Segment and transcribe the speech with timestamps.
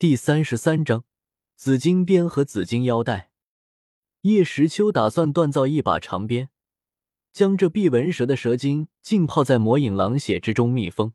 [0.00, 1.04] 第三十三章
[1.56, 3.30] 紫金鞭和紫金腰带。
[4.22, 6.48] 叶时秋打算锻造一把长鞭，
[7.34, 11.12] 将这碧纹蛇的蛇精浸泡在魔影狼血之中密封。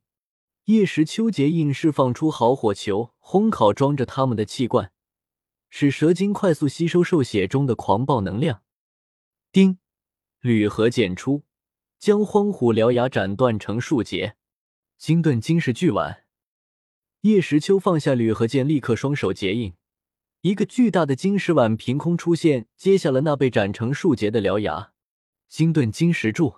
[0.66, 4.92] 叶时秋结印释放出好火球，烘烤装着他们的气罐，
[5.72, 8.62] 使蛇精快速吸收兽血中的狂暴能量。
[9.52, 9.80] 丁，
[10.42, 11.42] 铝合剑出，
[11.98, 14.36] 将荒虎獠牙斩断成数节。
[15.00, 16.25] 金盾金石巨碗。
[17.26, 19.74] 叶时秋放下铝合剑，立刻双手结印，
[20.42, 24.92] 一个巨大的金石碗凭空出现，接下了那被斩成数节的獠牙。
[25.50, 26.58] 金盾金石柱。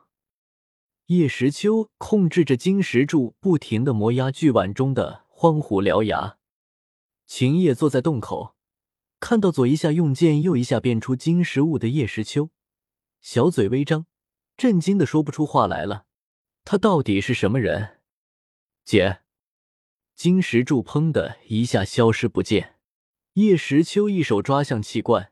[1.06, 6.38] 叶时秋控制着金石柱，不停的磨压巨碗中的荒虎獠牙。
[7.26, 8.54] 秦叶坐在洞口，
[9.22, 12.50] 看到左一下用剑，右一下变出金石物的叶时秋，
[13.22, 14.06] 小嘴微张，
[14.58, 16.08] 震惊的说不出话来了。
[16.66, 18.02] 他到底是什么人？
[18.84, 19.22] 姐，
[20.18, 22.78] 金石柱砰的一下消失不见。
[23.34, 25.32] 叶时秋一手抓向气罐，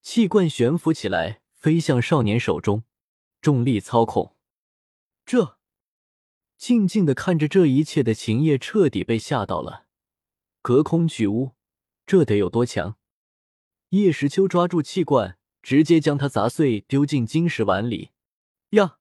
[0.00, 2.84] 气罐悬浮起来，飞向少年手中，
[3.42, 4.34] 重力操控。
[5.26, 5.58] 这，
[6.56, 9.84] 静静的看着这一切的秦叶彻底被吓到了。
[10.62, 11.52] 隔空取物，
[12.06, 12.96] 这得有多强？
[13.90, 18.12] 叶时秋抓住气罐，直接将它砸碎，丢进金石碗里。
[18.70, 18.97] 呀！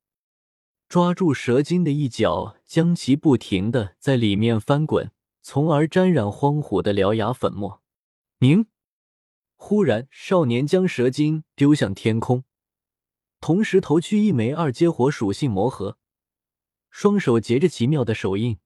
[0.89, 7.81] 抓住蛇精的一角，将其不停的在里面翻滚，从而沾染荒虎的獠牙粉末。
[8.37, 8.67] 明！
[9.57, 12.45] 忽然，少年将蛇精丢向天空，
[13.41, 15.97] 同时投去一枚二阶火属性魔核。
[16.89, 18.57] 双手结着奇妙的手印，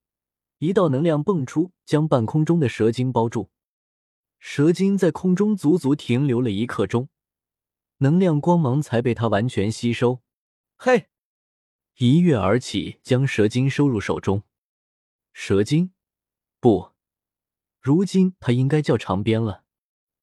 [0.59, 3.49] 一道能量蹦出，将半空中的蛇精包住。
[4.37, 7.09] 蛇精在空中足足停留了一刻钟，
[7.97, 10.21] 能量光芒才被他完全吸收。
[10.75, 11.07] 嘿，
[11.97, 14.43] 一跃而起，将蛇精收入手中。
[15.33, 15.91] 蛇精，
[16.59, 16.91] 不，
[17.79, 19.63] 如今它应该叫长鞭了。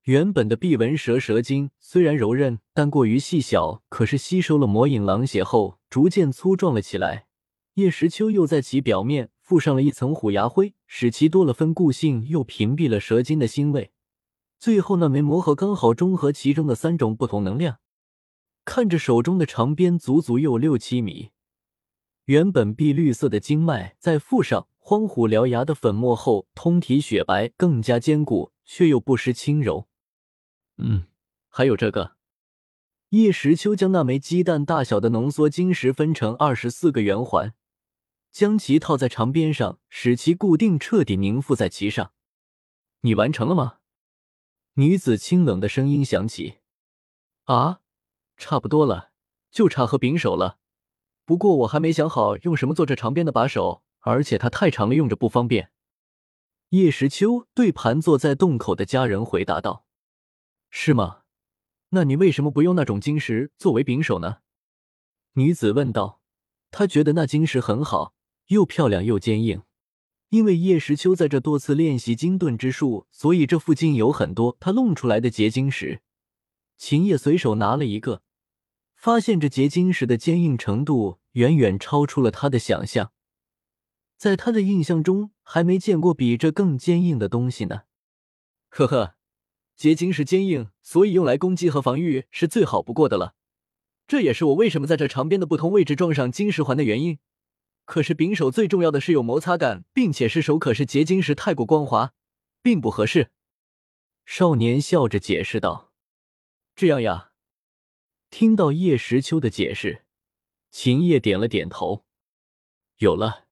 [0.04, 7.26] 原本的碧纹蛇蛇精虽然柔韧，但过于细小，可是吸收了魔影狼血后，逐渐粗壮了起来。
[7.74, 13.92] 叶时秋又在其表面附上了一层虎牙灰，使其多了分固性，又屏蔽了蛇精的腥味。
[14.58, 17.78] 最后那枚魔核刚好中和其中的三种不同能量。
[18.64, 21.30] 看着手中的长鞭，足足有六七米，
[22.28, 29.88] 原本碧绿色的经脉，在附上荒虎獠牙的粉末后，通体雪白，更加坚固，却又不失轻柔。
[30.76, 31.06] 嗯，
[31.48, 32.16] 还有这个。
[33.08, 37.54] 叶时秋将那枚鸡蛋大小的浓缩晶石分成二十四个圆环。
[38.30, 42.12] 将其套在长鞭上，使其固定，彻底凝附在其上。
[43.00, 43.78] 你完成了吗？
[44.74, 46.58] 女子清冷的声音响起。
[47.44, 47.80] 啊，
[48.36, 49.12] 差不多了，
[49.50, 50.57] 就差和柄手了。
[51.28, 55.70] 不过我还没想好用什么做这长鞭的把手，而且它太长了，用着不方便。
[56.70, 59.84] 叶时秋对盘坐在洞口的家人回答道
[60.72, 61.24] ：“是吗？
[61.90, 64.38] 那你为什么不用那种晶石作为柄手呢？”
[65.36, 66.22] 女子问道。
[66.70, 68.14] 她觉得那晶石很好。
[68.46, 69.60] 又漂亮又坚硬，
[70.30, 76.00] 因为叶时秋在这多次练习金盾之术，所以这附近有很多他弄出来的结晶石。
[76.78, 78.22] 秦叶随手拿了一个，
[78.98, 83.12] 发现这结晶石的坚硬程度远远超出了他的想象，
[84.16, 87.82] 在他的印象中还没见过比这更坚硬的东西呢。
[88.70, 89.14] 呵呵，
[89.76, 93.36] 结晶石坚硬，所以用来攻击和防御是最好不过的了。
[94.08, 97.20] 这也是我为什么在这长边的不同位置装上晶石环的原因。
[97.84, 102.14] 可是柄手最重要的是有摩擦感，并且是手可是结晶石太过光滑，
[102.60, 103.30] 并不合适。
[104.26, 105.92] 少年笑着解释道
[106.74, 107.26] ：“这样呀。”
[108.30, 110.04] 听到叶时秋的解释，
[110.70, 112.04] 秦叶点了点头。
[112.98, 113.46] 有了，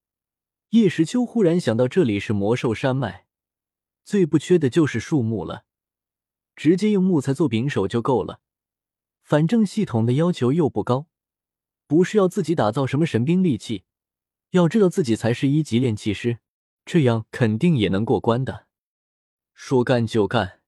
[0.71, 3.27] 叶时秋忽然想到，这里是魔兽山脉，
[4.05, 5.65] 最不缺的就是树木了，
[6.55, 8.41] 直接用木材做柄手就够了。
[9.23, 11.07] 反正系统的要求又不高，
[11.87, 13.85] 不是要自己打造什么神兵利器。
[14.51, 16.39] 要知道自己才是一级炼器师，
[16.85, 18.67] 这样肯定也能过关的。
[19.53, 20.61] 说干就干，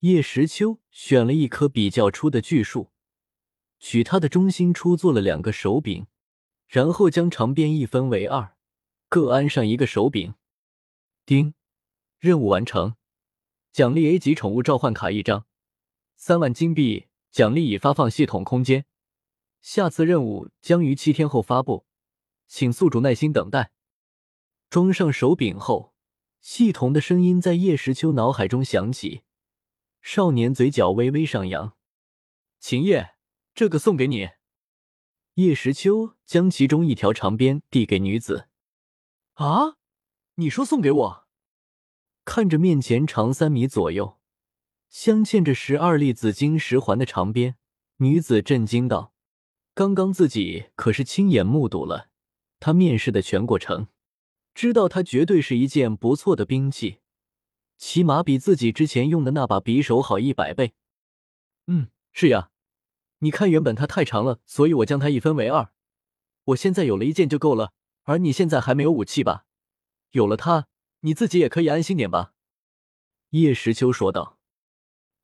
[0.00, 2.90] 叶时秋选了一棵比较粗的巨树，
[3.78, 6.06] 取它的中心出做了两个手柄，
[6.66, 8.56] 然后将长鞭一分为二，
[9.08, 10.34] 各安上一个手柄。
[11.24, 11.54] 丁，
[12.18, 12.96] 任务完成，
[13.72, 15.46] 奖励 A 级宠物召唤卡一张，
[16.16, 18.86] 三万金币，奖励已发放系统空间，
[19.60, 21.86] 下次任务将于七天后发布。
[22.46, 23.72] 请宿主耐心等待。
[24.70, 25.94] 装上手柄后，
[26.40, 29.22] 系统的声音在叶时秋脑海中响起。
[30.00, 31.76] 少年嘴角微微上扬
[32.58, 33.10] ：“秦叶，
[33.58, 34.28] 这个送给你。”
[35.34, 38.46] 叶时秋将其中一条长鞭递给女子。
[39.34, 39.78] “啊，
[40.36, 41.26] 你说送给我？”
[42.24, 44.20] 看着面前长三米左右、
[44.88, 47.56] 镶嵌着十二粒紫金石环的长鞭，
[47.96, 49.12] 女子震惊道
[49.74, 52.10] ：“刚刚自己可是亲眼目睹了
[52.60, 53.88] 他面试的全过程，
[54.54, 57.00] 知道他绝对是一件不错的兵器，
[57.76, 60.74] 起码比自己之前用的那把匕首好一百倍。
[61.66, 62.52] ”“嗯，是呀，
[63.18, 65.70] 你看，原本它太长了，所以我将它一分为二。
[66.44, 67.72] 我现在有了一件就够了，
[68.04, 69.46] 而你现在还没有武器吧？
[70.10, 70.68] 有了它。”
[71.02, 72.32] 你自己也可以安心点吧，
[73.30, 74.36] 叶时秋说道。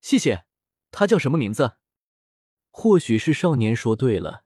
[0.00, 0.44] 谢谢。
[0.92, 1.78] 他叫什么名字？
[2.70, 4.44] 或许是少年说对了，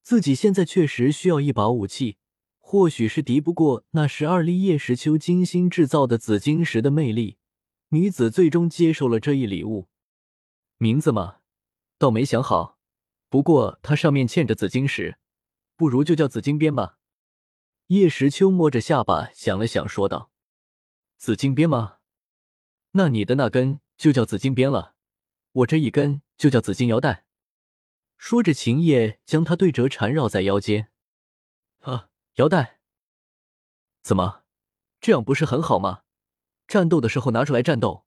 [0.00, 2.18] 自己现在确实需要一把武器，
[2.60, 7.38] 或许是敌不过那十二粒叶时秋精心制造的紫晶石的魅力。
[7.88, 9.88] 女子最终接受了这一礼物。
[10.78, 11.38] 名字嘛，
[11.98, 12.78] 倒没想好，
[13.30, 15.16] 不过它上面嵌着紫晶石，
[15.76, 16.98] 不如就叫紫金鞭吧。
[17.86, 20.30] 叶时秋摸着下巴想了想，说道。
[21.16, 21.98] 紫金鞭吗？
[22.92, 24.94] 那你的那根就叫紫金鞭了，
[25.52, 27.24] 我这一根就叫紫金腰带。
[28.18, 30.90] 说着，秦叶将它对折缠绕在腰间。
[31.80, 32.80] 啊，腰带？
[34.02, 34.42] 怎么，
[35.00, 36.02] 这样不是很好吗？
[36.66, 38.04] 战斗的时候拿出来战斗，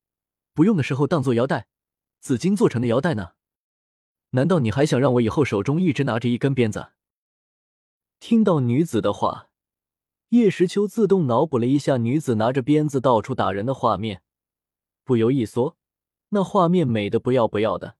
[0.53, 1.67] 不用的时候当做腰带。
[2.19, 3.33] 紫金做成的腰带呢？
[4.35, 6.89] 难道你还想让我以后手中一直拿着一根鞭子？
[8.19, 9.49] 听到女子的话。
[10.29, 14.23] 叶时秋自动脑补了一下女子拿着鞭子到处打人的画面，
[15.03, 15.77] 不由一缩，
[16.29, 17.97] 那画面美的不要不要的。